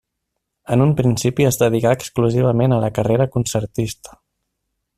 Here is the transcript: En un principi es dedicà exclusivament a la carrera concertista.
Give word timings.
En 0.75 0.83
un 0.85 0.93
principi 1.01 1.45
es 1.49 1.59
dedicà 1.63 1.91
exclusivament 1.97 2.75
a 2.77 2.81
la 2.85 2.89
carrera 2.99 3.29
concertista. 3.37 4.17